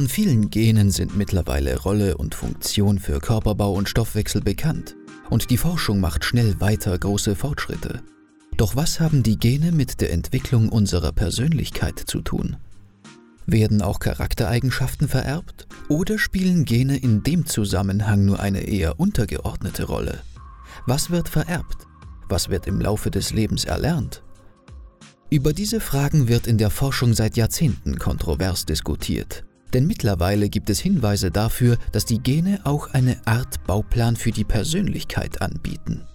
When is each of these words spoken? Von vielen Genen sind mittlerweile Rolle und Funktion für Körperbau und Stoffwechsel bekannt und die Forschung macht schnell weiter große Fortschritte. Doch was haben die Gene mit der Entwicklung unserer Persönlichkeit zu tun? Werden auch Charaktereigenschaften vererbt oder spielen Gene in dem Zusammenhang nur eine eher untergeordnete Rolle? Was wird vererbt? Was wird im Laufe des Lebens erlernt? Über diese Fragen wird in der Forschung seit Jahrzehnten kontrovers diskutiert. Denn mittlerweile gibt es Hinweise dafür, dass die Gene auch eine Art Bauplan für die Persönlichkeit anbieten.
Von 0.00 0.08
vielen 0.08 0.48
Genen 0.48 0.90
sind 0.90 1.14
mittlerweile 1.14 1.78
Rolle 1.78 2.16
und 2.16 2.34
Funktion 2.34 2.98
für 2.98 3.20
Körperbau 3.20 3.74
und 3.74 3.86
Stoffwechsel 3.86 4.40
bekannt 4.40 4.96
und 5.28 5.50
die 5.50 5.58
Forschung 5.58 6.00
macht 6.00 6.24
schnell 6.24 6.58
weiter 6.58 6.98
große 6.98 7.36
Fortschritte. 7.36 8.00
Doch 8.56 8.76
was 8.76 8.98
haben 8.98 9.22
die 9.22 9.38
Gene 9.38 9.72
mit 9.72 10.00
der 10.00 10.10
Entwicklung 10.14 10.70
unserer 10.70 11.12
Persönlichkeit 11.12 11.98
zu 11.98 12.22
tun? 12.22 12.56
Werden 13.44 13.82
auch 13.82 13.98
Charaktereigenschaften 13.98 15.06
vererbt 15.06 15.66
oder 15.90 16.18
spielen 16.18 16.64
Gene 16.64 16.96
in 16.96 17.22
dem 17.22 17.44
Zusammenhang 17.44 18.24
nur 18.24 18.40
eine 18.40 18.62
eher 18.62 18.98
untergeordnete 18.98 19.84
Rolle? 19.84 20.20
Was 20.86 21.10
wird 21.10 21.28
vererbt? 21.28 21.86
Was 22.26 22.48
wird 22.48 22.66
im 22.66 22.80
Laufe 22.80 23.10
des 23.10 23.34
Lebens 23.34 23.66
erlernt? 23.66 24.22
Über 25.28 25.52
diese 25.52 25.78
Fragen 25.78 26.26
wird 26.26 26.46
in 26.46 26.56
der 26.56 26.70
Forschung 26.70 27.12
seit 27.12 27.36
Jahrzehnten 27.36 27.98
kontrovers 27.98 28.64
diskutiert. 28.64 29.44
Denn 29.72 29.86
mittlerweile 29.86 30.48
gibt 30.48 30.70
es 30.70 30.80
Hinweise 30.80 31.30
dafür, 31.30 31.78
dass 31.92 32.04
die 32.04 32.20
Gene 32.20 32.60
auch 32.64 32.92
eine 32.92 33.16
Art 33.24 33.64
Bauplan 33.66 34.16
für 34.16 34.32
die 34.32 34.44
Persönlichkeit 34.44 35.40
anbieten. 35.42 36.06